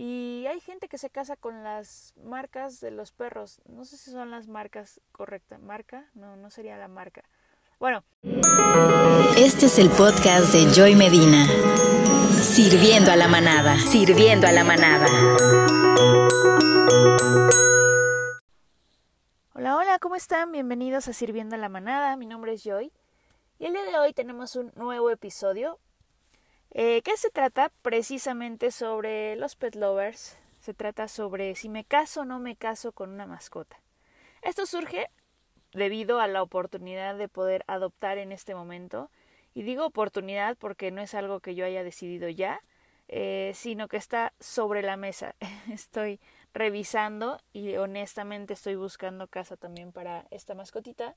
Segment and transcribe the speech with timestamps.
[0.00, 3.60] Y hay gente que se casa con las marcas de los perros.
[3.66, 5.60] No sé si son las marcas correctas.
[5.60, 6.08] ¿Marca?
[6.14, 7.24] No, no sería la marca.
[7.80, 8.04] Bueno.
[9.36, 11.44] Este es el podcast de Joy Medina.
[12.40, 13.76] Sirviendo a la manada.
[13.76, 15.08] Sirviendo a la manada.
[19.54, 20.52] Hola, hola, ¿cómo están?
[20.52, 22.16] Bienvenidos a Sirviendo a la manada.
[22.16, 22.92] Mi nombre es Joy.
[23.58, 25.80] Y el día de hoy tenemos un nuevo episodio
[26.70, 27.70] eh, ¿Qué se trata?
[27.82, 30.36] Precisamente sobre los pet lovers.
[30.60, 33.80] Se trata sobre si me caso o no me caso con una mascota.
[34.42, 35.06] Esto surge
[35.72, 39.10] debido a la oportunidad de poder adoptar en este momento.
[39.54, 42.60] Y digo oportunidad porque no es algo que yo haya decidido ya,
[43.08, 45.34] eh, sino que está sobre la mesa.
[45.72, 46.20] Estoy
[46.54, 51.14] revisando y honestamente estoy buscando casa también para esta mascotita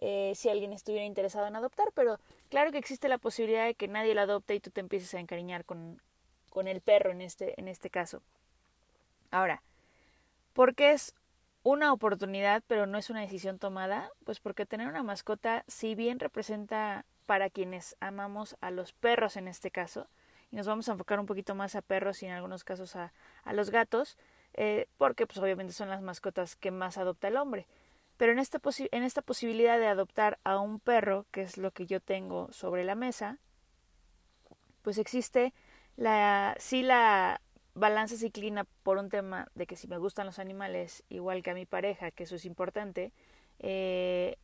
[0.00, 2.18] eh, si alguien estuviera interesado en adoptar, pero
[2.50, 5.20] claro que existe la posibilidad de que nadie la adopte y tú te empieces a
[5.20, 6.00] encariñar con,
[6.50, 8.22] con el perro en este, en este caso.
[9.30, 9.62] Ahora,
[10.52, 11.14] ¿por qué es
[11.62, 14.10] una oportunidad pero no es una decisión tomada?
[14.24, 19.48] Pues porque tener una mascota, si bien representa para quienes amamos a los perros en
[19.48, 20.06] este caso,
[20.52, 23.12] y nos vamos a enfocar un poquito más a perros y en algunos casos a,
[23.44, 24.16] a los gatos,
[24.52, 27.66] eh, porque pues obviamente son las mascotas que más adopta el hombre.
[28.24, 32.50] Pero en esta, posibilidad de adoptar a un perro, que es lo que yo tengo
[32.52, 33.36] sobre la mesa,
[34.80, 35.52] pues existe
[35.98, 37.42] la, sí la
[37.74, 41.50] balanza se inclina por un tema de que si me gustan los animales, igual que
[41.50, 43.12] a mi pareja, que eso es importante,
[43.58, 44.38] eh,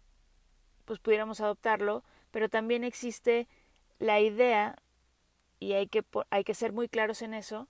[0.84, 3.48] pues pudiéramos adoptarlo, pero también existe
[3.98, 4.76] la idea,
[5.58, 7.66] y hay que, hay que ser muy claros en eso,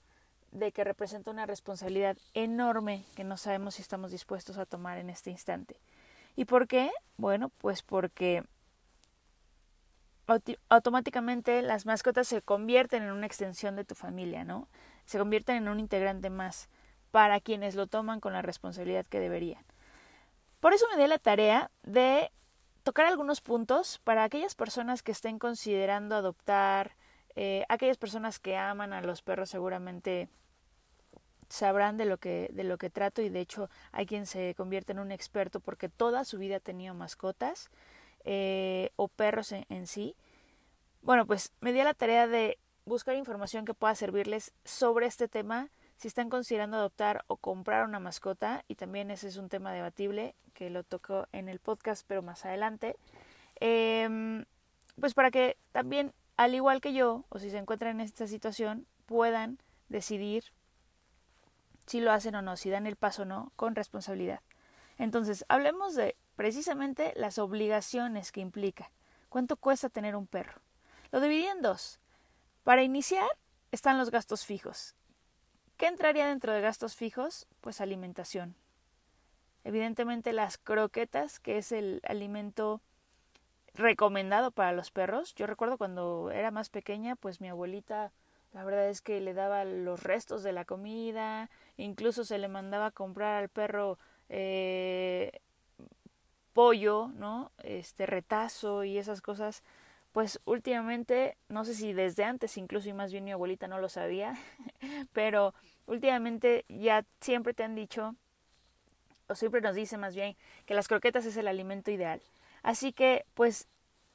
[0.51, 5.09] de que representa una responsabilidad enorme que no sabemos si estamos dispuestos a tomar en
[5.09, 5.77] este instante.
[6.41, 6.91] ¿Y por qué?
[7.19, 8.43] Bueno, pues porque
[10.71, 14.67] automáticamente las mascotas se convierten en una extensión de tu familia, ¿no?
[15.05, 16.71] Se convierten en un integrante más
[17.11, 19.63] para quienes lo toman con la responsabilidad que deberían.
[20.61, 22.33] Por eso me di la tarea de
[22.85, 26.97] tocar algunos puntos para aquellas personas que estén considerando adoptar,
[27.37, 30.31] eh, aquellas personas que aman a los perros seguramente
[31.51, 34.93] sabrán de lo que de lo que trato y de hecho hay quien se convierte
[34.93, 37.71] en un experto porque toda su vida ha tenido mascotas
[38.25, 40.15] eh, o perros en, sí.
[41.03, 45.29] Bueno, pues me di a la tarea de buscar información que pueda servirles sobre este
[45.29, 49.73] tema si están considerando adoptar o comprar una mascota y también ese es un tema
[49.73, 52.97] debatible que lo toco en el podcast pero más adelante
[53.61, 54.45] em,
[54.99, 58.87] pues para que también al igual que yo o si se encuentran en esta situación
[59.07, 59.59] puedan
[59.89, 60.45] decidir
[61.91, 64.43] si lo hacen o no, si dan el paso o no, con responsabilidad.
[64.97, 68.93] Entonces, hablemos de precisamente las obligaciones que implica.
[69.29, 70.63] ¿Cuánto cuesta tener un perro?
[71.11, 71.99] Lo dividí en dos.
[72.63, 73.29] Para iniciar
[73.73, 74.95] están los gastos fijos.
[75.77, 77.49] ¿Qué entraría dentro de gastos fijos?
[77.61, 78.55] Pues alimentación.
[79.65, 82.81] Evidentemente las croquetas, que es el alimento
[83.75, 85.35] recomendado para los perros.
[85.35, 88.13] Yo recuerdo cuando era más pequeña, pues mi abuelita
[88.53, 92.87] la verdad es que le daba los restos de la comida, incluso se le mandaba
[92.87, 95.41] a comprar al perro eh,
[96.53, 97.53] pollo, ¿no?
[97.63, 99.63] Este retazo y esas cosas.
[100.13, 103.89] Pues últimamente, no sé si desde antes, incluso y más bien mi abuelita no lo
[103.89, 104.37] sabía,
[105.13, 105.55] pero
[105.87, 108.17] últimamente ya siempre te han dicho,
[109.29, 112.21] o siempre nos dice más bien, que las croquetas es el alimento ideal.
[112.65, 113.69] Así que, pues,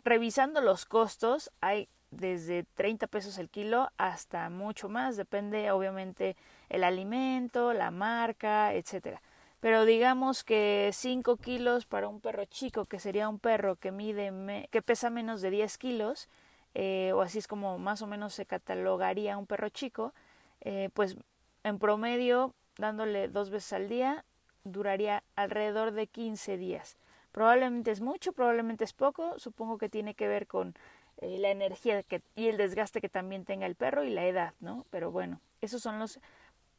[0.03, 6.35] revisando los costos, hay desde 30 pesos el kilo hasta mucho más, depende obviamente
[6.69, 9.21] el alimento, la marca, etcétera.
[9.59, 14.67] Pero digamos que 5 kilos para un perro chico, que sería un perro que mide,
[14.71, 16.29] que pesa menos de 10 kilos,
[16.75, 20.13] eh, o así es como más o menos se catalogaría un perro chico,
[20.61, 21.17] eh, pues
[21.63, 24.25] en promedio, dándole dos veces al día,
[24.65, 26.97] duraría alrededor de 15 días.
[27.31, 30.75] Probablemente es mucho, probablemente es poco, supongo que tiene que ver con
[31.21, 32.03] eh, la energía
[32.35, 34.85] y el desgaste que también tenga el perro y la edad, ¿no?
[34.89, 36.19] Pero bueno, esos son los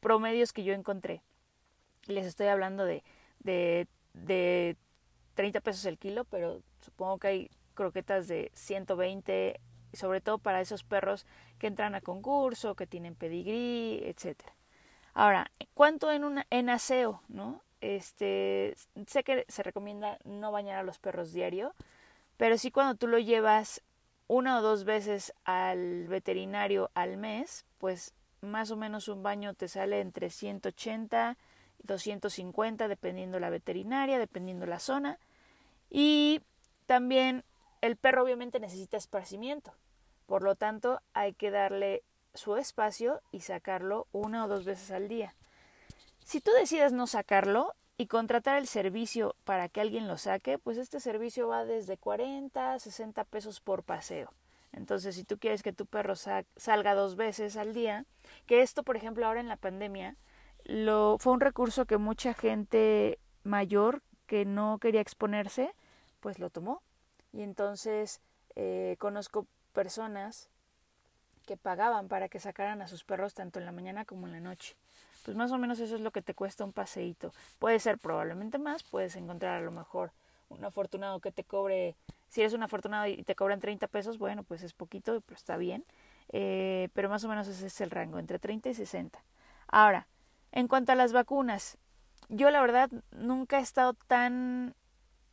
[0.01, 1.23] promedios que yo encontré.
[2.07, 3.03] Les estoy hablando de,
[3.41, 4.77] de, de
[5.35, 9.61] 30 pesos el kilo, pero supongo que hay croquetas de 120,
[9.93, 11.27] sobre todo para esos perros
[11.59, 14.55] que entran a concurso, que tienen pedigrí, etcétera.
[15.15, 17.63] Ahora, ¿cuánto en, una, en aseo, no?
[17.81, 18.75] Este,
[19.07, 21.75] sé que se recomienda no bañar a los perros diario,
[22.37, 23.83] pero sí cuando tú lo llevas
[24.29, 29.69] una o dos veces al veterinario al mes, pues más o menos un baño te
[29.69, 31.37] sale entre 180
[31.79, 35.19] y 250 dependiendo la veterinaria, dependiendo la zona.
[35.91, 36.41] Y
[36.87, 37.45] también
[37.81, 39.73] el perro obviamente necesita esparcimiento.
[40.27, 42.03] Por lo tanto, hay que darle
[42.35, 45.35] su espacio y sacarlo una o dos veces al día.
[46.25, 50.77] Si tú decides no sacarlo y contratar el servicio para que alguien lo saque, pues
[50.77, 54.31] este servicio va desde 40 a 60 pesos por paseo.
[54.73, 58.05] Entonces, si tú quieres que tu perro salga dos veces al día,
[58.47, 60.15] que esto, por ejemplo, ahora en la pandemia,
[60.65, 65.73] lo, fue un recurso que mucha gente mayor que no quería exponerse,
[66.21, 66.83] pues lo tomó.
[67.33, 68.21] Y entonces
[68.55, 70.51] eh, conozco personas
[71.47, 74.41] que pagaban para que sacaran a sus perros tanto en la mañana como en la
[74.41, 74.77] noche.
[75.27, 77.33] Pues más o menos eso es lo que te cuesta un paseíto.
[77.59, 80.13] Puede ser probablemente más, puedes encontrar a lo mejor
[80.51, 81.97] un afortunado que te cobre,
[82.29, 85.57] si eres un afortunado y te cobran 30 pesos, bueno, pues es poquito, pero está
[85.57, 85.85] bien.
[86.29, 89.19] Eh, pero más o menos ese es el rango, entre 30 y 60.
[89.67, 90.07] Ahora,
[90.53, 91.77] en cuanto a las vacunas,
[92.29, 94.77] yo la verdad nunca he estado tan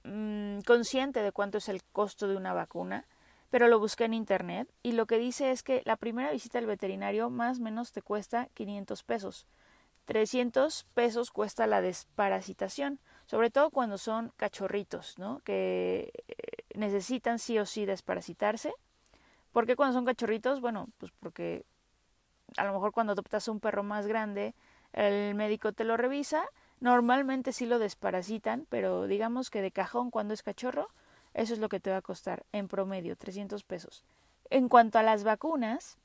[0.06, 3.06] mm, consciente de cuánto es el costo de una vacuna,
[3.51, 6.66] pero lo busqué en internet y lo que dice es que la primera visita al
[6.66, 9.45] veterinario más o menos te cuesta 500 pesos.
[10.05, 15.39] 300 pesos cuesta la desparasitación, sobre todo cuando son cachorritos, ¿no?
[15.39, 16.33] Que eh,
[16.75, 18.73] necesitan sí o sí desparasitarse.
[19.51, 20.61] ¿Por qué cuando son cachorritos?
[20.61, 21.65] Bueno, pues porque
[22.57, 24.55] a lo mejor cuando adoptas un perro más grande,
[24.94, 26.44] el médico te lo revisa
[26.83, 30.89] Normalmente sí lo desparasitan, pero digamos que de cajón cuando es cachorro,
[31.33, 34.03] eso es lo que te va a costar en promedio, 300 pesos.
[34.49, 35.97] En cuanto a las vacunas,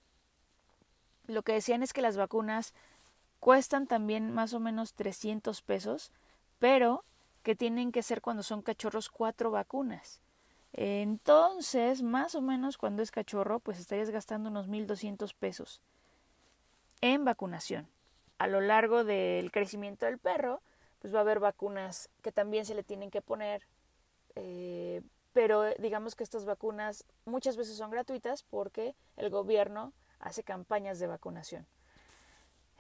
[1.27, 2.75] lo que decían es que las vacunas
[3.41, 6.13] cuestan también más o menos 300 pesos,
[6.59, 7.05] pero
[7.43, 10.21] que tienen que ser cuando son cachorros cuatro vacunas.
[10.73, 15.81] Entonces, más o menos cuando es cachorro, pues estarías gastando unos 1.200 pesos
[17.01, 17.89] en vacunación.
[18.39, 20.61] A lo largo del crecimiento del perro,
[21.01, 23.67] pues va a haber vacunas que también se le tienen que poner,
[24.35, 25.03] eh,
[25.33, 31.07] pero digamos que estas vacunas muchas veces son gratuitas porque el gobierno hace campañas de
[31.07, 31.67] vacunación.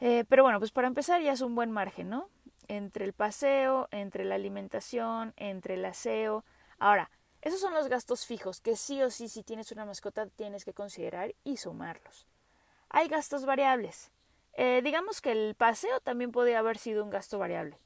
[0.01, 2.29] Eh, pero bueno, pues para empezar ya es un buen margen, ¿no?
[2.69, 6.45] Entre el paseo, entre la alimentación, entre el aseo.
[6.79, 7.11] Ahora,
[7.43, 10.75] esos son los gastos fijos que sí o sí si tienes una mascota tienes que
[10.75, 12.27] considerar y sumarlos.
[12.91, 14.11] Hay gastos variables.
[14.55, 17.77] Eh, digamos que el paseo también podría haber sido un gasto variable.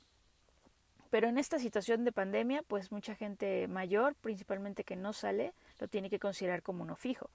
[1.11, 5.89] Pero en esta situación de pandemia, pues mucha gente mayor, principalmente que no sale, lo
[5.89, 7.29] tiene que considerar como uno fijo.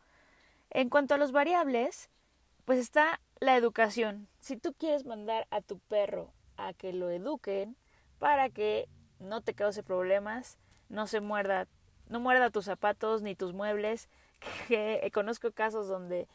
[0.71, 2.09] En cuanto a los variables,
[2.67, 4.27] pues está la educación.
[4.41, 7.77] Si tú quieres mandar a tu perro a que lo eduquen
[8.19, 10.57] para que no te cause problemas,
[10.89, 11.69] no se muerda,
[12.09, 14.09] no muerda tus zapatos ni tus muebles,
[14.67, 16.27] que conozco casos donde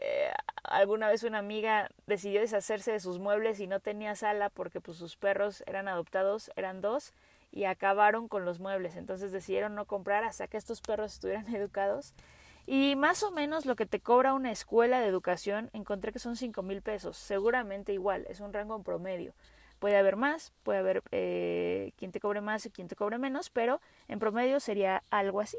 [0.00, 0.30] eh,
[0.62, 4.98] alguna vez una amiga decidió deshacerse de sus muebles y no tenía sala porque pues
[4.98, 7.12] sus perros eran adoptados, eran dos
[7.50, 8.94] y acabaron con los muebles.
[8.94, 12.14] Entonces decidieron no comprar hasta que estos perros estuvieran educados.
[12.72, 16.36] Y más o menos lo que te cobra una escuela de educación, encontré que son
[16.36, 17.16] cinco mil pesos.
[17.16, 19.34] Seguramente igual, es un rango en promedio.
[19.80, 23.50] Puede haber más, puede haber eh, quien te cobre más y quien te cobre menos,
[23.50, 25.58] pero en promedio sería algo así.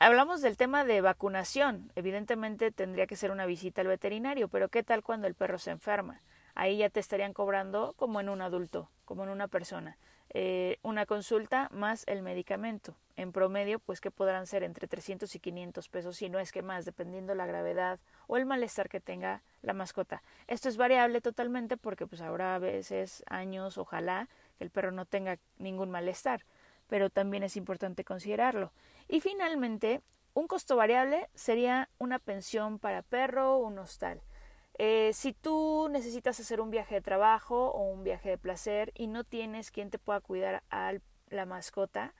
[0.00, 1.92] Hablamos del tema de vacunación.
[1.94, 5.70] Evidentemente tendría que ser una visita al veterinario, pero ¿qué tal cuando el perro se
[5.70, 6.22] enferma?
[6.56, 9.96] Ahí ya te estarían cobrando como en un adulto, como en una persona.
[10.30, 12.96] Eh, una consulta más el medicamento.
[13.16, 16.62] En promedio, pues que podrán ser entre 300 y 500 pesos, si no es que
[16.62, 20.22] más, dependiendo la gravedad o el malestar que tenga la mascota.
[20.46, 24.28] Esto es variable totalmente porque pues ahora a veces, años, ojalá
[24.60, 26.42] el perro no tenga ningún malestar,
[26.88, 28.70] pero también es importante considerarlo.
[29.08, 30.02] Y finalmente,
[30.34, 34.20] un costo variable sería una pensión para perro o un hostal.
[34.78, 39.06] Eh, si tú necesitas hacer un viaje de trabajo o un viaje de placer y
[39.06, 40.92] no tienes quien te pueda cuidar a
[41.30, 42.12] la mascota,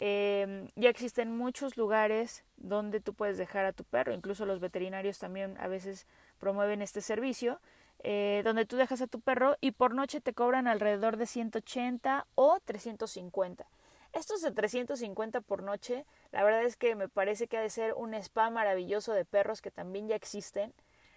[0.00, 5.18] em, ya existen muchos lugares donde tú puedes dejar a tu perro, incluso los veterinarios
[5.18, 6.06] también a veces
[6.38, 7.60] promueven este servicio,
[8.04, 12.26] eh, donde tú dejas a tu perro y por noche te cobran alrededor de 180
[12.36, 13.66] o 350.
[14.12, 17.94] Estos de 350 por noche, la verdad es que me parece que ha de ser
[17.94, 20.72] un spa maravilloso de perros que también ya existen.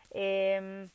[0.10, 0.90] Em,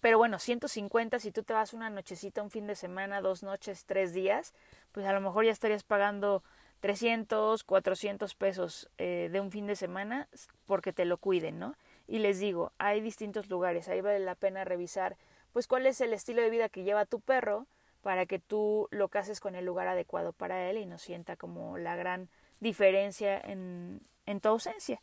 [0.00, 3.84] pero bueno, 150 si tú te vas una nochecita, un fin de semana, dos noches,
[3.84, 4.54] tres días,
[4.92, 6.42] pues a lo mejor ya estarías pagando
[6.84, 10.28] 300, 400 pesos eh, de un fin de semana
[10.66, 11.76] porque te lo cuiden, ¿no?
[12.06, 15.16] Y les digo, hay distintos lugares, ahí vale la pena revisar
[15.54, 17.66] pues cuál es el estilo de vida que lleva tu perro,
[18.02, 21.78] para que tú lo cases con el lugar adecuado para él y no sienta como
[21.78, 22.28] la gran
[22.60, 25.00] diferencia en, en tu ausencia.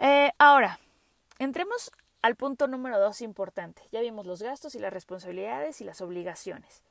[0.00, 0.80] Eh, ahora,
[1.38, 3.82] entremos al punto número dos importante.
[3.92, 6.82] Ya vimos los gastos y las responsabilidades y las obligaciones.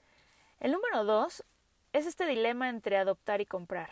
[0.61, 1.43] El número dos
[1.97, 3.89] es este dilema entre adoptar y comprar.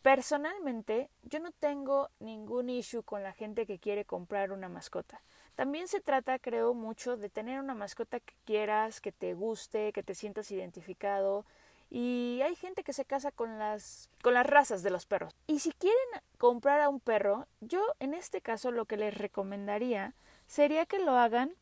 [0.00, 5.20] Personalmente, yo no tengo ningún issue con la gente que quiere comprar una mascota.
[5.54, 10.02] También se trata, creo, mucho de tener una mascota que quieras, que te guste, que
[10.02, 11.44] te sientas identificado.
[11.90, 15.34] Y hay gente que se casa con las, con las razas de los perros.
[15.46, 15.98] Y si quieren
[16.38, 20.14] comprar a un perro, yo en este caso lo que les recomendaría
[20.46, 21.52] sería que lo hagan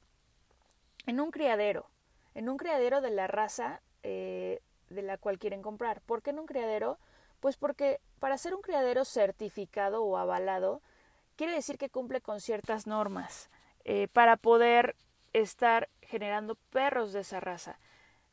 [1.06, 1.90] en un criadero.
[2.35, 6.00] En un criadero de la raza eh, de la cual quieren comprar.
[6.02, 6.99] ¿Por qué en un criadero?
[7.40, 10.82] Pues porque para ser un criadero certificado o avalado,
[11.37, 13.49] quiere decir que cumple con ciertas normas
[13.85, 14.97] eh, para poder
[15.32, 17.78] estar generando perros de esa raza.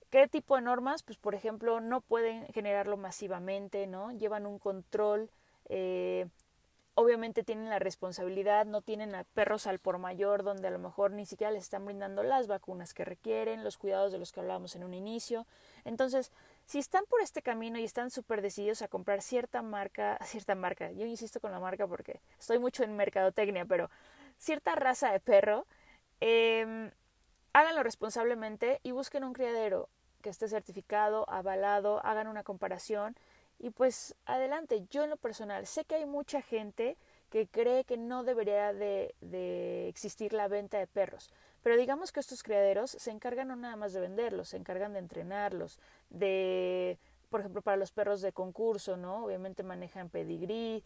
[0.09, 1.03] ¿Qué tipo de normas?
[1.03, 4.11] Pues por ejemplo, no pueden generarlo masivamente, ¿no?
[4.11, 5.29] Llevan un control
[5.69, 6.27] eh,
[6.99, 11.11] obviamente tienen la responsabilidad, no tienen a perros al por mayor donde a lo mejor
[11.11, 14.75] ni siquiera les están brindando las vacunas que requieren, los cuidados de los que hablábamos
[14.75, 15.45] en un inicio.
[15.85, 16.31] Entonces,
[16.65, 20.91] si están por este camino y están súper decididos a comprar cierta marca, cierta marca,
[20.91, 23.91] yo insisto con la marca porque estoy mucho en mercadotecnia, pero
[24.39, 25.67] cierta raza de perro,
[26.19, 26.91] eh,
[27.53, 29.87] háganlo responsablemente y busquen un criadero
[30.23, 33.15] que esté certificado, avalado, hagan una comparación
[33.59, 36.97] y pues adelante, yo en lo personal sé que hay mucha gente
[37.29, 41.29] que cree que no debería de, de, existir la venta de perros.
[41.63, 44.99] Pero digamos que estos criaderos se encargan no nada más de venderlos, se encargan de
[44.99, 46.99] entrenarlos, de,
[47.29, 49.25] por ejemplo, para los perros de concurso, ¿no?
[49.25, 50.83] Obviamente manejan pedigrí.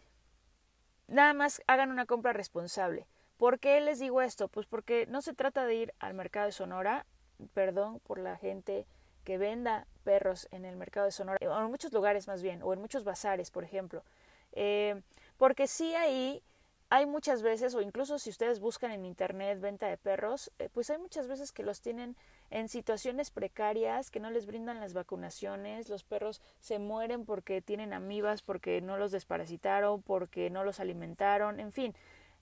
[1.07, 3.05] Nada más hagan una compra responsable.
[3.37, 4.47] ¿Por qué les digo esto?
[4.47, 7.05] Pues porque no se trata de ir al mercado de Sonora,
[7.53, 8.85] perdón por la gente
[9.31, 12.73] que venda perros en el mercado de Sonora, o en muchos lugares más bien, o
[12.73, 14.03] en muchos bazares, por ejemplo.
[14.51, 15.01] Eh,
[15.38, 16.43] porque sí ahí
[16.89, 20.89] hay muchas veces, o incluso si ustedes buscan en internet venta de perros, eh, pues
[20.89, 22.17] hay muchas veces que los tienen
[22.50, 27.93] en situaciones precarias, que no les brindan las vacunaciones, los perros se mueren porque tienen
[27.93, 31.95] amibas, porque no los desparasitaron, porque no los alimentaron, en fin.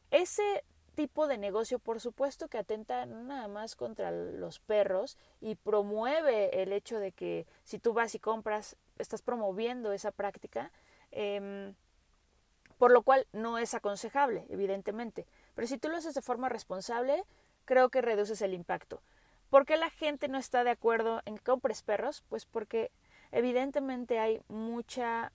[0.10, 6.62] Ese tipo de negocio, por supuesto que atenta nada más contra los perros y promueve
[6.62, 10.72] el hecho de que si tú vas y compras, estás promoviendo esa práctica,
[11.12, 11.74] eh,
[12.78, 15.28] por lo cual no es aconsejable, evidentemente.
[15.54, 17.26] Pero si tú lo haces de forma responsable,
[17.66, 19.02] creo que reduces el impacto.
[19.50, 22.24] ¿Por qué la gente no está de acuerdo en que compres perros?
[22.30, 22.92] Pues porque
[23.32, 25.32] evidentemente hay mucha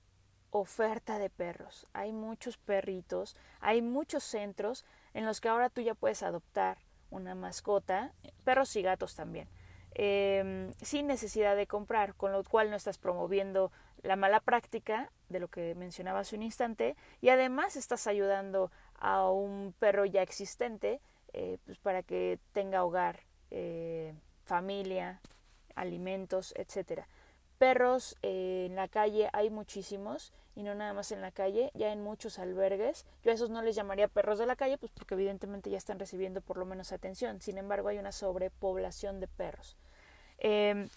[0.50, 4.84] oferta de perros, hay muchos perritos, hay muchos centros
[5.14, 6.78] en los que ahora tú ya puedes adoptar
[7.10, 8.12] una mascota,
[8.44, 9.48] perros y gatos también,
[9.94, 13.70] eh, sin necesidad de comprar, con lo cual no estás promoviendo
[14.02, 19.30] la mala práctica de lo que mencionaba hace un instante y además estás ayudando a
[19.30, 21.00] un perro ya existente
[21.32, 25.20] eh, pues para que tenga hogar, eh, familia,
[25.74, 27.08] alimentos, etcétera.
[27.58, 31.92] Perros eh, en la calle hay muchísimos y no nada más en la calle, ya
[31.92, 33.06] en muchos albergues.
[33.22, 35.98] Yo a esos no les llamaría perros de la calle, pues porque evidentemente ya están
[35.98, 37.40] recibiendo por lo menos atención.
[37.40, 39.76] Sin embargo, hay una sobrepoblación de perros.
[40.38, 40.88] Eh,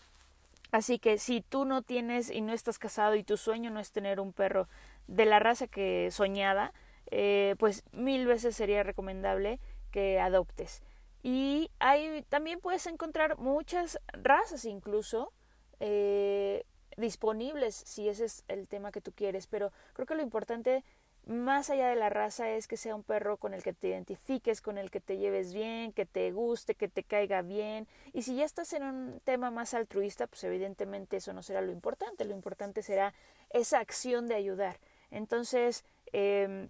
[0.71, 3.91] así que si tú no tienes y no estás casado y tu sueño no es
[3.91, 4.67] tener un perro
[5.07, 6.73] de la raza que soñada,
[7.09, 9.59] eh, pues mil veces sería recomendable
[9.91, 10.81] que adoptes.
[11.23, 15.33] Y hay, también puedes encontrar muchas razas incluso
[15.79, 16.65] eh,
[16.97, 20.83] disponibles si ese es el tema que tú quieres, pero creo que lo importante
[21.27, 24.61] más allá de la raza es que sea un perro con el que te identifiques,
[24.61, 27.85] con el que te lleves bien, que te guste, que te caiga bien.
[28.13, 31.73] Y si ya estás en un tema más altruista, pues evidentemente eso no será lo
[31.73, 33.13] importante, lo importante será
[33.49, 34.79] esa acción de ayudar.
[35.11, 36.69] Entonces, eh,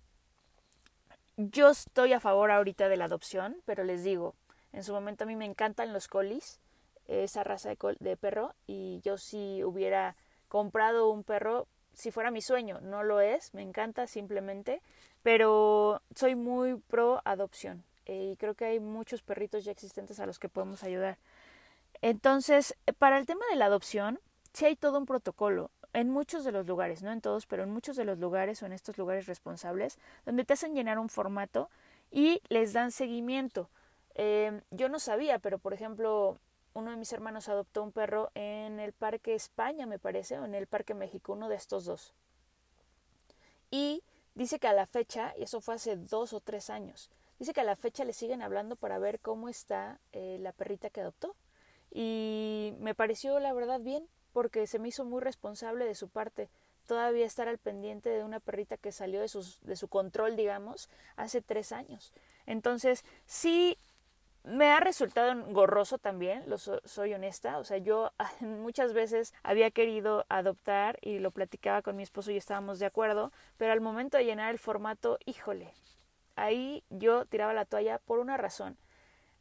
[1.37, 4.33] yo estoy a favor ahorita de la adopción, pero les digo,
[4.73, 6.59] en su momento a mí me encantan los colis,
[7.07, 10.15] esa raza de, de perro, y yo si hubiera
[10.47, 14.81] comprado un perro, si fuera mi sueño, no lo es, me encanta simplemente,
[15.23, 20.25] pero soy muy pro adopción eh, y creo que hay muchos perritos ya existentes a
[20.25, 21.17] los que podemos ayudar.
[22.01, 24.19] Entonces, para el tema de la adopción,
[24.53, 27.71] sí hay todo un protocolo en muchos de los lugares, no en todos, pero en
[27.71, 31.69] muchos de los lugares o en estos lugares responsables, donde te hacen llenar un formato
[32.11, 33.69] y les dan seguimiento.
[34.15, 36.37] Eh, yo no sabía, pero por ejemplo,
[36.77, 40.53] uno de mis hermanos adoptó un perro en el Parque España, me parece, o en
[40.53, 42.13] el Parque México, uno de estos dos.
[43.71, 44.03] Y
[44.35, 47.61] dice que a la fecha, y eso fue hace dos o tres años, dice que
[47.61, 51.35] a la fecha le siguen hablando para ver cómo está eh, la perrita que adoptó.
[51.89, 56.47] Y me pareció la verdad bien, porque se me hizo muy responsable de su parte
[56.85, 59.29] todavía estar al pendiente de una perrita que salió de,
[59.61, 62.13] de su control, digamos, hace tres años.
[62.45, 63.79] Entonces, sí
[64.47, 70.25] me ha resultado engorroso también, lo soy honesta, o sea, yo muchas veces había querido
[70.29, 74.25] adoptar y lo platicaba con mi esposo y estábamos de acuerdo, pero al momento de
[74.25, 75.73] llenar el formato, híjole,
[76.35, 78.77] ahí yo tiraba la toalla por una razón.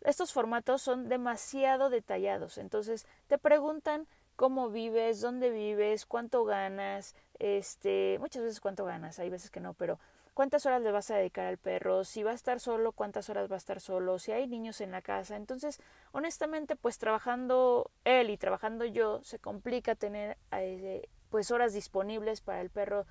[0.03, 8.19] Estos formatos son demasiado detallados, entonces te preguntan cómo vives, dónde vives, cuánto ganas, este,
[8.19, 9.99] muchas veces cuánto ganas, hay veces que no, pero
[10.37, 13.51] cuántas horas le vas a dedicar al perro, si va a estar solo, cuántas horas
[13.51, 15.35] va a estar solo, si hay niños en la casa.
[15.35, 15.81] Entonces,
[16.13, 22.61] honestamente, pues trabajando él y trabajando yo, se complica tener eh, pues horas disponibles para
[22.61, 23.07] el perro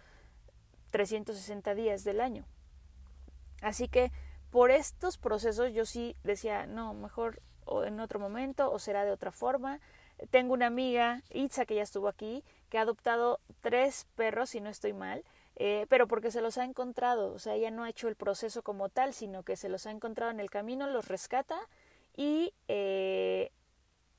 [0.91, 2.45] 360 días del año.
[3.63, 4.11] Así que
[4.51, 7.41] por estos procesos yo sí decía, no, mejor
[7.85, 9.79] en otro momento o será de otra forma.
[10.29, 14.69] Tengo una amiga, Itza, que ya estuvo aquí, que ha adoptado tres perros, si no
[14.69, 15.23] estoy mal,
[15.55, 18.61] eh, pero porque se los ha encontrado, o sea, ella no ha hecho el proceso
[18.61, 21.57] como tal, sino que se los ha encontrado en el camino, los rescata
[22.15, 23.51] y, eh,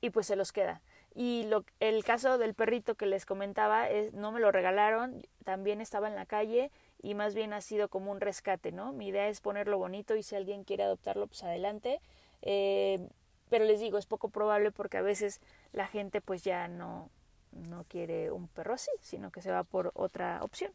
[0.01, 0.81] y pues se los queda.
[1.13, 5.81] Y lo, el caso del perrito que les comentaba, es, no me lo regalaron, también
[5.81, 8.91] estaba en la calle y más bien ha sido como un rescate, ¿no?
[8.91, 12.01] Mi idea es ponerlo bonito y si alguien quiere adoptarlo, pues adelante.
[12.43, 13.09] Eh,
[13.49, 15.41] pero les digo, es poco probable porque a veces
[15.71, 17.09] la gente pues ya no,
[17.51, 20.71] no quiere un perro así, sino que se va por otra opción.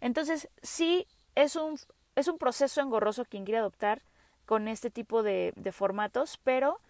[0.00, 1.78] Entonces, sí es un,
[2.16, 4.02] es un proceso engorroso quien quiere adoptar
[4.46, 6.80] con este tipo de, formatos, pero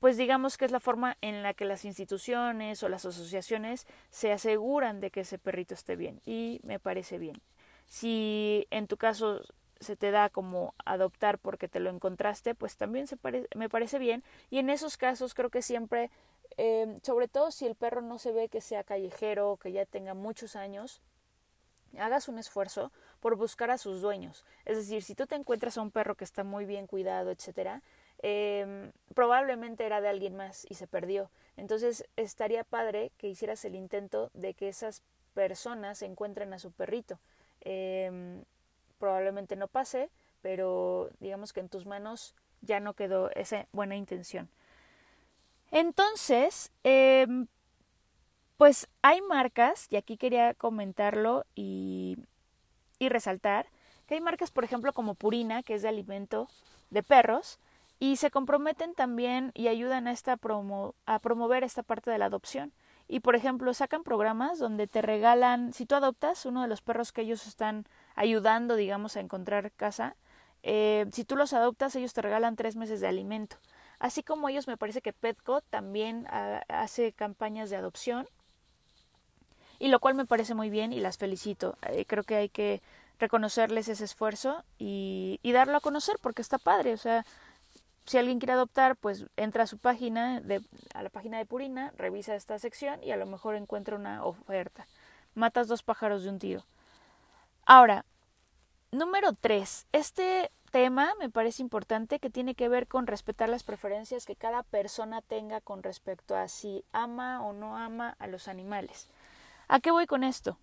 [0.00, 4.32] pues digamos que es la forma en la que las instituciones o las asociaciones se
[4.32, 7.40] aseguran de que ese perrito esté bien y me parece bien.
[7.86, 9.42] Si en tu caso
[9.80, 13.16] se te da como adoptar porque te lo encontraste, pues también se
[13.54, 14.22] me parece bien.
[14.50, 16.10] Y en esos casos creo que siempre,
[16.56, 20.14] eh, sobre todo si el perro no se ve que sea callejero, que ya tenga
[20.14, 21.00] muchos años,
[21.98, 24.44] hagas un esfuerzo por buscar a sus dueños.
[24.64, 27.82] Es decir, si tú te encuentras a un perro que está muy bien cuidado, etcétera,
[28.22, 31.30] eh, probablemente era de alguien más y se perdió.
[31.56, 35.02] Entonces estaría padre que hicieras el intento de que esas
[35.34, 37.18] personas encuentren a su perrito.
[37.60, 38.42] Eh,
[38.98, 40.10] probablemente no pase,
[40.42, 44.48] pero digamos que en tus manos ya no quedó esa buena intención.
[45.70, 47.26] Entonces, eh,
[48.56, 52.16] pues hay marcas, y aquí quería comentarlo y,
[52.98, 53.66] y resaltar,
[54.06, 56.48] que hay marcas, por ejemplo, como Purina, que es de alimento
[56.90, 57.58] de perros,
[57.98, 62.26] y se comprometen también y ayudan a, esta promo, a promover esta parte de la
[62.26, 62.72] adopción.
[63.08, 67.12] Y, por ejemplo, sacan programas donde te regalan, si tú adoptas uno de los perros
[67.12, 70.16] que ellos están ayudando, digamos, a encontrar casa,
[70.62, 73.56] eh, si tú los adoptas, ellos te regalan tres meses de alimento.
[73.98, 78.26] Así como ellos, me parece que Petco también ah, hace campañas de adopción
[79.78, 81.76] y lo cual me parece muy bien y las felicito.
[81.88, 82.80] Eh, creo que hay que
[83.18, 86.92] reconocerles ese esfuerzo y, darlo a conocer porque está padre.
[86.92, 87.24] O sea,
[88.06, 90.62] si alguien quiere adoptar, pues entra a su página, de,
[90.94, 94.86] a la página de Purina, revisa esta sección y a lo mejor encuentra una oferta.
[95.34, 96.62] Matas dos pájaros de un tiro.
[97.64, 98.04] Ahora,
[98.92, 99.86] número tres.
[99.92, 104.62] Este tema me parece importante que tiene que ver con respetar las preferencias que cada
[104.62, 109.08] persona tenga con respecto a si ama o no ama a los animales.
[109.68, 110.58] ¿A qué voy con esto?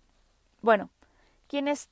[0.62, 0.88] Bueno,
[1.46, 1.90] quienes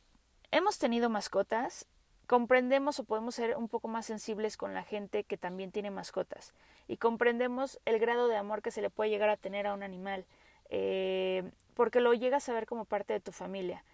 [0.51, 1.87] hemos tenido mascotas,
[2.27, 6.55] comprendemos o podemos ser un poco más sensibles con la gente que también tiene mascotas
[6.89, 9.83] y comprendemos el grado de amor que se le puede llegar a tener a un
[9.83, 10.25] animal,
[10.71, 13.85] eh, porque lo llegas a ver como parte de tu familia.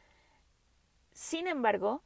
[1.13, 2.03] Sin embargo,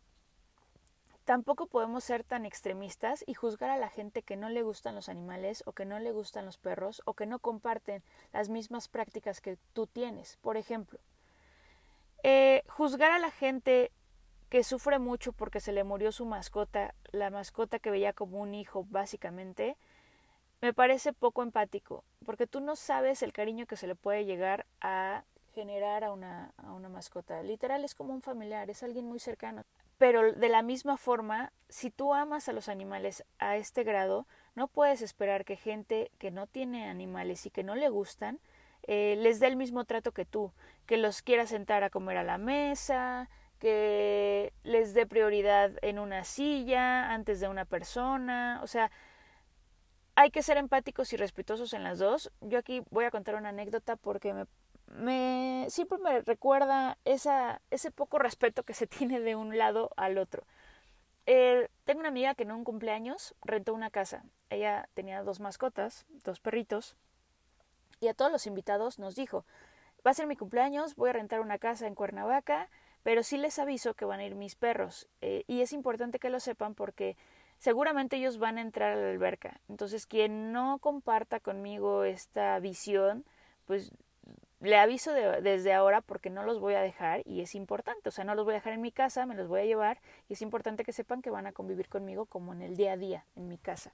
[1.24, 5.08] tampoco podemos ser tan extremistas y juzgar a la gente que no le gustan los
[5.08, 9.40] animales o que no le gustan los perros o que no comparten las mismas prácticas
[9.40, 10.36] que tú tienes.
[10.42, 10.98] Por ejemplo,
[12.22, 13.90] eh, juzgar a la gente
[14.48, 18.54] que sufre mucho porque se le murió su mascota, la mascota que veía como un
[18.54, 19.76] hijo básicamente,
[20.60, 24.66] me parece poco empático, porque tú no sabes el cariño que se le puede llegar
[24.80, 27.42] a generar a una, a una mascota.
[27.42, 29.64] Literal es como un familiar, es alguien muy cercano.
[30.02, 34.66] Pero de la misma forma, si tú amas a los animales a este grado, no
[34.66, 38.40] puedes esperar que gente que no tiene animales y que no le gustan
[38.88, 40.50] eh, les dé el mismo trato que tú,
[40.86, 46.24] que los quiera sentar a comer a la mesa, que les dé prioridad en una
[46.24, 48.90] silla antes de una persona, o sea,
[50.16, 52.32] hay que ser empáticos y respetuosos en las dos.
[52.40, 54.46] Yo aquí voy a contar una anécdota porque me
[54.92, 60.44] me siempre me recuerda ese poco respeto que se tiene de un lado al otro.
[61.26, 64.24] Eh, tengo una amiga que en un cumpleaños rentó una casa.
[64.50, 66.96] Ella tenía dos mascotas, dos perritos,
[68.00, 69.44] y a todos los invitados nos dijo,
[70.04, 72.68] va a ser mi cumpleaños, voy a rentar una casa en Cuernavaca,
[73.04, 75.08] pero sí les aviso que van a ir mis perros.
[75.20, 77.16] Eh, y es importante que lo sepan porque
[77.58, 79.60] seguramente ellos van a entrar a la alberca.
[79.68, 83.24] Entonces, quien no comparta conmigo esta visión,
[83.66, 83.92] pues
[84.62, 88.24] le aviso desde ahora porque no los voy a dejar y es importante, o sea,
[88.24, 89.98] no los voy a dejar en mi casa, me los voy a llevar
[90.28, 92.96] y es importante que sepan que van a convivir conmigo como en el día a
[92.96, 93.92] día en mi casa.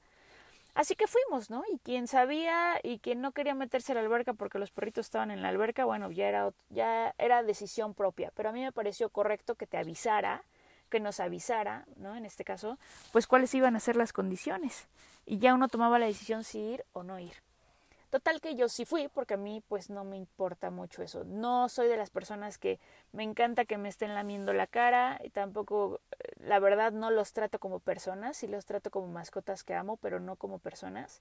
[0.74, 1.64] Así que fuimos, ¿no?
[1.72, 5.30] Y quien sabía y quien no quería meterse a la alberca porque los perritos estaban
[5.30, 9.08] en la alberca, bueno, ya era, ya era decisión propia, pero a mí me pareció
[9.08, 10.44] correcto que te avisara,
[10.90, 12.14] que nos avisara, ¿no?
[12.14, 12.78] En este caso,
[13.10, 14.86] pues cuáles iban a ser las condiciones.
[15.24, 17.47] Y ya uno tomaba la decisión si ir o no ir.
[18.10, 21.24] Total que yo sí fui, porque a mí pues no me importa mucho eso.
[21.24, 22.80] No soy de las personas que
[23.12, 27.32] me encanta que me estén lamiendo la cara y tampoco, eh, la verdad, no los
[27.34, 31.20] trato como personas, sí los trato como mascotas que amo, pero no como personas.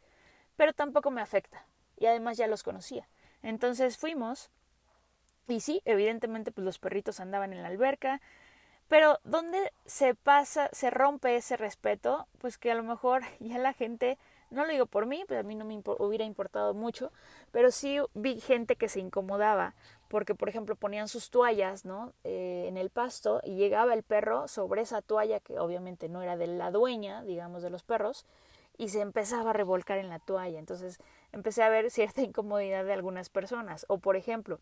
[0.58, 1.66] Pero tampoco me afecta.
[1.98, 3.08] Y además ya los conocía.
[3.44, 4.50] Entonces fuimos
[5.48, 8.22] y sí, evidentemente pues los perritos andaban en la alberca,
[8.88, 12.28] pero ¿dónde se pasa, se rompe ese respeto?
[12.40, 14.18] Pues que a lo mejor ya la gente
[14.50, 17.12] no lo digo por mí, pues a mí no me hubiera importado mucho,
[17.52, 19.76] pero sí vi gente que se incomodaba
[20.08, 22.14] porque, por ejemplo, ponían sus toallas, ¿no?
[22.24, 26.38] Eh, en el pasto y llegaba el perro sobre esa toalla que obviamente no era
[26.38, 28.26] de la dueña, digamos, de los perros,
[28.78, 30.60] y se empezaba a revolcar en la toalla.
[30.60, 31.00] Entonces
[31.34, 33.86] empecé a ver cierta incomodidad de algunas personas.
[33.90, 34.60] O, por ejemplo,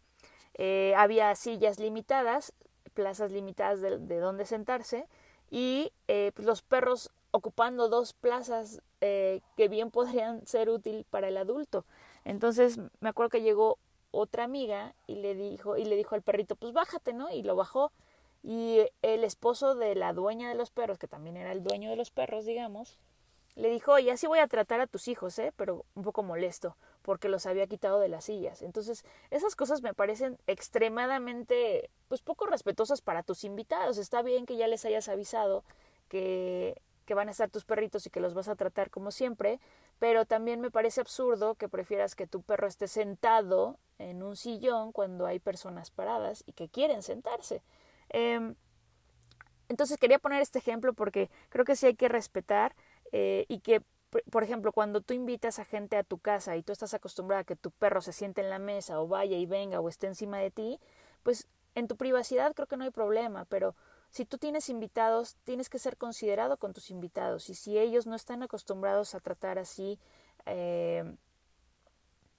[0.56, 2.54] eh, había sillas limitadas,
[2.94, 5.08] plazas limitadas de, de donde sentarse,
[5.52, 11.28] y eh, pues los perros ocupando dos plazas eh, que bien podrían ser útil para
[11.28, 11.86] el adulto.
[12.24, 13.78] Entonces me acuerdo que llegó
[14.12, 17.58] otra amiga y le dijo y le dijo al perrito pues bájate no y lo
[17.58, 17.92] bajó
[18.44, 21.98] y el esposo de la dueña de los perros que también era el dueño de
[21.98, 22.98] los perros digamos
[23.56, 25.54] le dijo, oye, así voy a tratar a tus hijos, ¿eh?
[25.56, 28.62] Pero un poco molesto, porque los había quitado de las sillas.
[28.62, 33.98] Entonces, esas cosas me parecen extremadamente, pues poco respetuosas para tus invitados.
[33.98, 35.64] Está bien que ya les hayas avisado
[36.10, 39.60] que, que van a estar tus perritos y que los vas a tratar como siempre,
[40.00, 44.92] pero también me parece absurdo que prefieras que tu perro esté sentado en un sillón
[44.92, 47.62] cuando hay personas paradas y que quieren sentarse.
[48.10, 48.56] Eh,
[49.70, 52.76] entonces quería poner este ejemplo porque creo que sí hay que respetar
[53.12, 53.82] eh, y que,
[54.32, 57.46] por ejemplo, cuando tú invitas a gente a tu casa y tú estás acostumbrada a
[57.46, 60.38] que tu perro se siente en la mesa o vaya y venga o esté encima
[60.38, 60.80] de ti,
[61.24, 63.76] pues en tu privacidad creo que no hay problema, pero
[64.16, 68.16] si tú tienes invitados, tienes que ser considerado con tus invitados y si ellos no
[68.16, 70.00] están acostumbrados a tratar así
[70.46, 71.04] eh,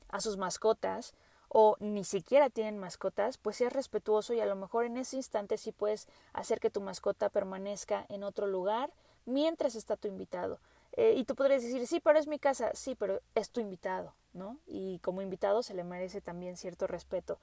[0.08, 1.12] a sus mascotas,
[1.48, 5.58] o ni siquiera tienen mascotas, pues seas respetuoso y a lo mejor en ese instante
[5.58, 8.90] sí puedes hacer que tu mascota permanezca en otro lugar
[9.26, 10.60] mientras está tu invitado.
[10.92, 14.14] Eh, y tú podrías decir, sí, pero es mi casa, sí, pero es tu invitado,
[14.32, 14.56] ¿no?
[14.66, 17.38] Y como invitado se le merece también cierto respeto.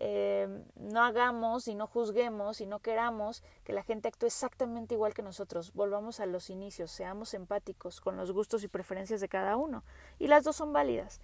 [0.00, 5.12] Eh, no hagamos y no juzguemos y no queramos que la gente actúe exactamente igual
[5.12, 5.72] que nosotros.
[5.72, 9.82] Volvamos a los inicios, seamos empáticos con los gustos y preferencias de cada uno.
[10.18, 11.20] Y las dos son válidas.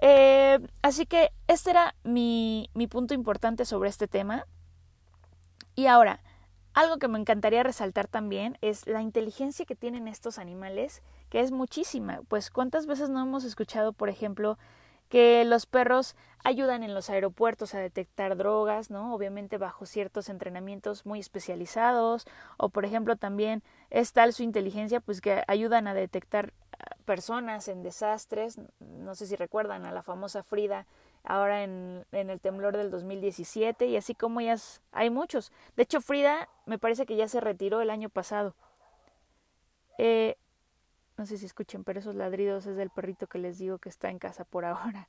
[0.00, 4.44] Eh, así que este era mi, mi punto importante sobre este tema.
[5.74, 6.20] Y ahora,
[6.74, 11.50] algo que me encantaría resaltar también es la inteligencia que tienen estos animales, que es
[11.50, 12.20] muchísima.
[12.28, 14.58] Pues cuántas veces no hemos escuchado, por ejemplo,
[15.14, 19.14] que los perros ayudan en los aeropuertos a detectar drogas, ¿no?
[19.14, 25.20] Obviamente bajo ciertos entrenamientos muy especializados, o por ejemplo también es tal su inteligencia pues
[25.20, 26.52] que ayudan a detectar
[27.04, 30.84] personas en desastres, no sé si recuerdan a la famosa Frida
[31.22, 35.52] ahora en, en el temblor del 2017 y así como ellas hay muchos.
[35.76, 38.56] De hecho, Frida me parece que ya se retiró el año pasado.
[39.98, 40.36] Eh,
[41.16, 44.10] no sé si escuchen, pero esos ladridos es del perrito que les digo que está
[44.10, 45.08] en casa por ahora.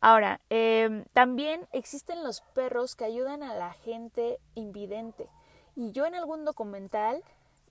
[0.00, 5.28] Ahora, eh, también existen los perros que ayudan a la gente invidente.
[5.76, 7.22] Y yo en algún documental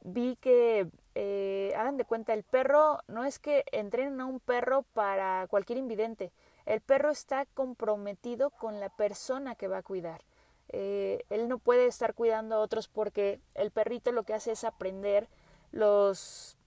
[0.04, 4.84] vi que, eh, hagan de cuenta, el perro no es que entrenen a un perro
[4.94, 6.32] para cualquier invidente,
[6.66, 10.22] el perro está comprometido con la persona que va a cuidar.
[10.70, 14.64] Eh, él no puede estar cuidando a otros porque el perrito lo que hace es
[14.64, 15.28] aprender
[15.72, 16.59] los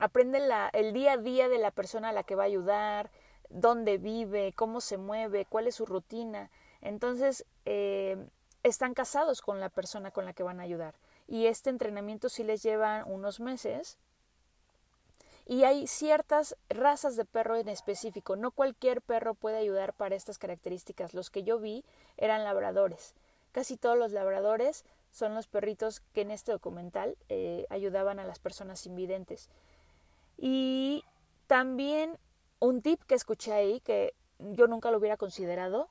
[0.00, 3.10] aprende la, el día a día de la persona a la que va a ayudar,
[3.48, 6.50] dónde vive, cómo se mueve, cuál es su rutina.
[6.80, 8.16] Entonces, eh,
[8.62, 10.94] están casados con la persona con la que van a ayudar.
[11.28, 13.98] Y este entrenamiento sí les lleva unos meses
[15.46, 18.36] y hay ciertas razas de perro en específico.
[18.36, 21.14] No cualquier perro puede ayudar para estas características.
[21.14, 21.84] Los que yo vi
[22.16, 23.14] eran labradores.
[23.52, 28.38] Casi todos los labradores son los perritos que en este documental eh, ayudaban a las
[28.38, 29.48] personas invidentes.
[30.42, 31.04] Y
[31.46, 32.18] también
[32.60, 35.88] un tip que escuché ahí, que yo nunca lo hubiera considerado,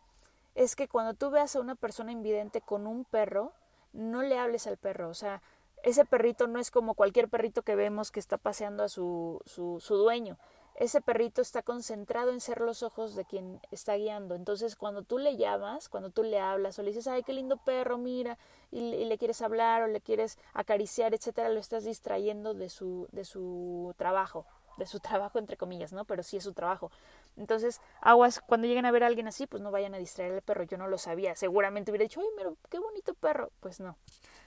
[0.56, 3.54] es que cuando tú veas a una persona invidente con un perro,
[3.94, 5.10] no le hables al perro.
[5.10, 5.44] O sea,
[5.84, 9.80] ese perrito no es como cualquier perrito que vemos que está paseando a su, su,
[9.80, 10.40] su dueño
[10.80, 14.34] ese perrito está concentrado en ser los ojos de quien está guiando.
[14.34, 17.58] Entonces, cuando tú le llamas, cuando tú le hablas o le dices, ay, qué lindo
[17.58, 18.38] perro, mira,
[18.72, 23.26] y, le quieres hablar o le quieres acariciar, etcétera, lo estás distrayendo de su, de
[23.26, 24.46] su trabajo,
[24.78, 26.06] de su trabajo entre comillas, ¿no?
[26.06, 26.92] Pero sí es su trabajo.
[27.36, 30.42] Entonces, aguas, cuando lleguen a ver a alguien así, pues no vayan a distraer al
[30.42, 30.63] perro.
[30.63, 31.36] Yo no lo sabía.
[31.36, 33.52] Seguramente hubiera dicho, ay, pero qué bonito perro.
[33.60, 33.98] Pues no,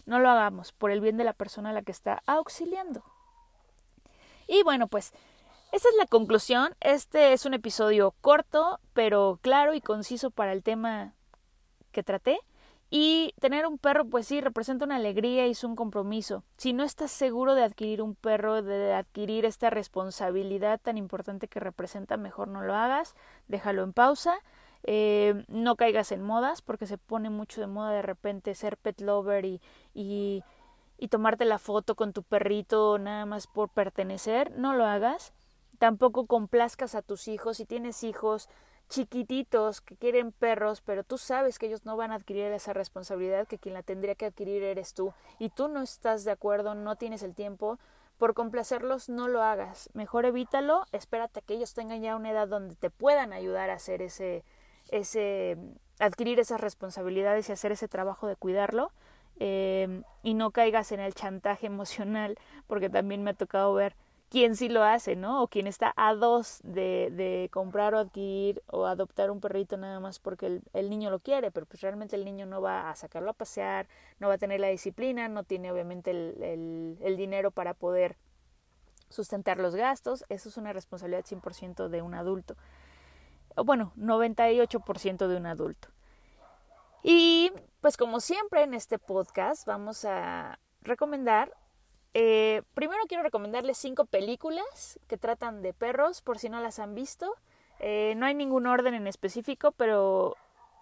[0.06, 3.04] no lo hagamos por el bien de la persona a la que está auxiliando.
[4.46, 5.12] Y bueno, pues
[5.72, 6.74] esta es la conclusión.
[6.80, 11.14] Este es un episodio corto, pero claro y conciso para el tema
[11.92, 12.38] que traté.
[12.90, 16.44] Y tener un perro, pues sí, representa una alegría y es un compromiso.
[16.58, 21.58] Si no estás seguro de adquirir un perro, de adquirir esta responsabilidad tan importante que
[21.58, 23.14] representa, mejor no lo hagas,
[23.48, 24.34] déjalo en pausa.
[24.82, 29.00] Eh, no caigas en modas, porque se pone mucho de moda de repente ser pet
[29.00, 29.62] lover y,
[29.94, 30.42] y,
[30.98, 34.50] y tomarte la foto con tu perrito nada más por pertenecer.
[34.58, 35.32] No lo hagas
[35.82, 37.56] tampoco complazcas a tus hijos.
[37.56, 38.48] Si tienes hijos
[38.88, 43.48] chiquititos que quieren perros, pero tú sabes que ellos no van a adquirir esa responsabilidad,
[43.48, 46.94] que quien la tendría que adquirir eres tú, y tú no estás de acuerdo, no
[46.94, 47.80] tienes el tiempo,
[48.16, 49.90] por complacerlos no lo hagas.
[49.92, 53.74] Mejor evítalo, espérate a que ellos tengan ya una edad donde te puedan ayudar a
[53.74, 54.44] hacer ese,
[54.92, 55.58] ese,
[55.98, 58.92] adquirir esas responsabilidades y hacer ese trabajo de cuidarlo.
[59.40, 63.96] Eh, y no caigas en el chantaje emocional, porque también me ha tocado ver
[64.32, 65.42] quien sí lo hace, ¿no?
[65.42, 70.20] O quien está a dos de, comprar o adquirir o adoptar un perrito nada más
[70.20, 73.34] porque el, niño lo quiere, pero pues realmente el niño no va a sacarlo a
[73.34, 73.88] pasear,
[74.20, 78.16] no va a tener la disciplina, no tiene obviamente el, el, el dinero para poder
[79.10, 80.24] sustentar los gastos.
[80.30, 82.56] Eso es una responsabilidad 100% de un adulto.
[83.54, 85.88] Bueno, 98% de un adulto.
[87.02, 91.52] Y pues como siempre en este podcast vamos a recomendar
[92.14, 96.94] eh, primero quiero recomendarles cinco películas que tratan de perros, por si no las han
[96.94, 97.34] visto.
[97.80, 100.36] Eh, no hay ningún orden en específico, pero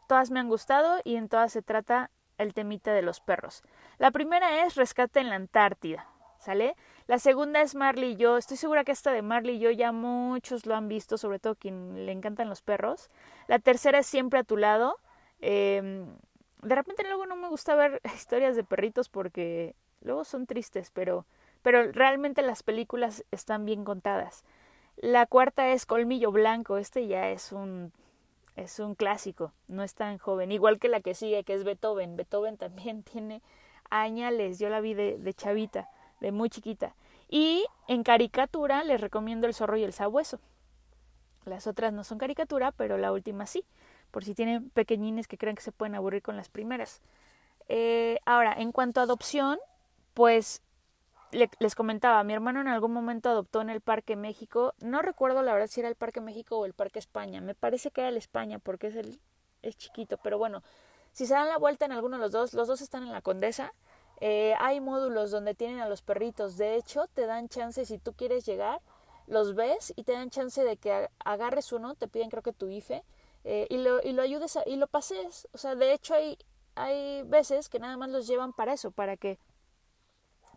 [0.09, 3.63] todas me han gustado y en todas se trata el temita de los perros.
[3.99, 6.75] La primera es Rescate en la Antártida, ¿sale?
[7.07, 8.37] La segunda es Marley y yo.
[8.37, 11.55] Estoy segura que esta de Marley y yo ya muchos lo han visto, sobre todo
[11.55, 13.11] quien le encantan los perros.
[13.47, 14.97] La tercera es Siempre a tu lado.
[15.41, 16.05] Eh,
[16.63, 21.27] de repente luego no me gusta ver historias de perritos porque Luego son tristes, pero,
[21.63, 24.45] pero realmente las películas están bien contadas.
[24.97, 26.77] La cuarta es Colmillo Blanco.
[26.77, 27.93] Este ya es un
[28.57, 30.53] es un clásico, no es tan joven.
[30.53, 32.17] Igual que la que sigue, que es Beethoven.
[32.17, 33.43] Beethoven también tiene
[33.91, 34.59] añales.
[34.59, 35.89] Yo la vi de, chavita,
[36.21, 36.95] de muy chiquita.
[37.29, 40.41] Y en caricatura les recomiendo El zorro y el sabueso.
[41.45, 43.65] Las otras no son caricatura, pero la última sí,
[44.11, 47.01] por si tienen pequeñines que creen que se pueden aburrir con las primeras.
[47.69, 49.59] Eh, ahora, en cuanto a adopción,
[50.15, 50.63] pues
[51.33, 55.53] les comentaba, mi hermano en algún momento adoptó en el Parque México, no recuerdo la
[55.53, 58.17] verdad si era el Parque México o el Parque España, me parece que era el
[58.17, 59.21] España porque es el
[59.63, 60.63] es chiquito, pero bueno,
[61.13, 63.21] si se dan la vuelta en alguno de los dos, los dos están en la
[63.21, 63.73] Condesa,
[64.21, 68.13] eh, hay módulos donde tienen a los perritos, de hecho te dan chance si tú
[68.15, 68.81] quieres llegar,
[69.27, 72.69] los ves y te dan chance de que agarres uno, te piden creo que tu
[72.69, 73.05] IFE
[73.45, 76.39] eh, y, lo, y lo ayudes y lo pases, o sea, de hecho hay,
[76.75, 79.39] hay veces que nada más los llevan para eso, para que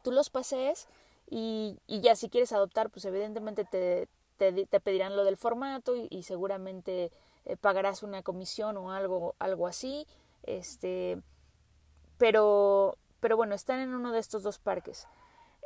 [0.03, 0.87] tú los pasees
[1.29, 5.95] y, y ya si quieres adoptar, pues evidentemente te, te, te pedirán lo del formato
[5.95, 7.11] y, seguramente
[7.45, 10.05] eh, pagarás una comisión o algo, algo así.
[10.43, 11.19] Este,
[12.17, 15.07] pero, pero bueno, están en uno de estos dos parques.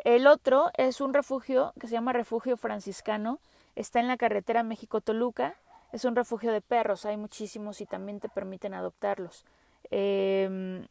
[0.05, 3.39] El otro es un refugio que se llama Refugio Franciscano.
[3.75, 5.55] Está en la carretera México-Toluca.
[5.91, 7.05] Es un refugio de perros.
[7.05, 9.43] Hay muchísimos y también te permiten adoptarlos.
[9.89, 10.87] Eh,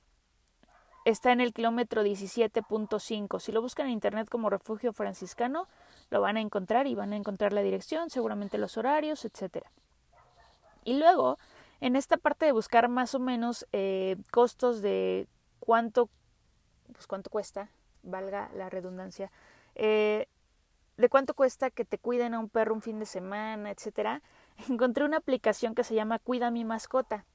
[1.06, 3.38] está en el kilómetro 17.5.
[3.38, 5.68] Si lo buscan en internet como refugio franciscano,
[6.10, 9.70] lo van a encontrar y van a encontrar la dirección, seguramente los horarios, etcétera.
[10.82, 11.38] Y luego,
[11.80, 15.28] en esta parte de buscar más o menos eh, costos de
[15.60, 16.10] cuánto,
[16.92, 17.70] pues cuánto cuesta,
[18.02, 19.30] valga la redundancia,
[19.76, 20.26] eh,
[20.96, 24.22] de cuánto cuesta que te cuiden a un perro un fin de semana, etcétera,
[24.68, 27.26] encontré una aplicación que se llama Cuida mi mascota.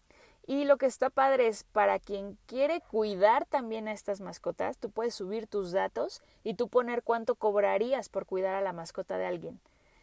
[0.47, 4.89] Y lo que está padre es para quien quiere cuidar también a estas mascotas, tú
[4.89, 9.27] puedes subir tus datos y tú poner cuánto cobrarías por cuidar a la mascota de
[9.27, 9.59] alguien.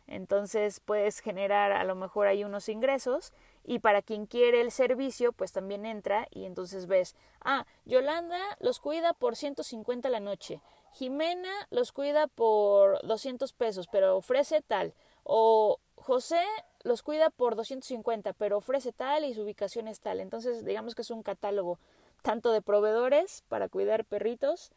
[0.08, 5.32] Entonces puedes generar a lo mejor ahí unos ingresos y para quien quiere el servicio
[5.32, 10.62] pues también entra y entonces ves, ah, Yolanda los cuida por 150 la noche,
[10.94, 16.42] Jimena los cuida por 200 pesos pero ofrece tal, o José
[16.84, 20.20] los cuida por 250, pero ofrece tal y su ubicación es tal.
[20.20, 21.78] Entonces, digamos que es un catálogo
[22.22, 24.70] tanto de proveedores para cuidar perritos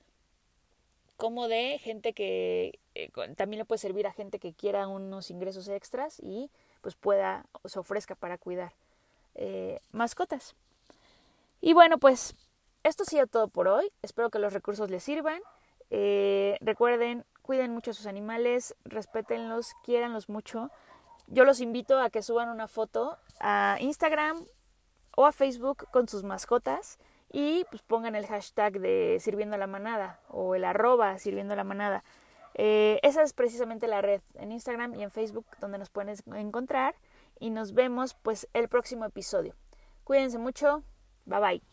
[1.17, 5.67] como de gente que eh, también le puede servir a gente que quiera unos ingresos
[5.67, 6.49] extras y
[6.81, 8.73] pues pueda o se ofrezca para cuidar
[9.35, 10.55] eh, mascotas.
[11.61, 12.33] Y bueno, pues
[12.83, 13.91] esto ha sido todo por hoy.
[14.01, 15.41] Espero que los recursos les sirvan.
[15.91, 20.71] Eh, recuerden, cuiden mucho a sus animales, respétenlos, quiéranlos mucho.
[21.31, 24.45] Yo los invito a que suban una foto a Instagram
[25.15, 26.99] o a Facebook con sus mascotas
[27.31, 31.55] y pues pongan el hashtag de sirviendo a la manada o el arroba sirviendo a
[31.55, 32.03] la manada.
[32.55, 36.95] Eh, esa es precisamente la red en Instagram y en Facebook donde nos pueden encontrar
[37.39, 39.55] y nos vemos pues el próximo episodio.
[40.03, 40.83] Cuídense mucho,
[41.25, 41.70] bye bye.